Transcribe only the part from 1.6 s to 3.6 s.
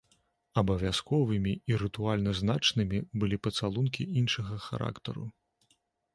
і рытуальна значнымі былі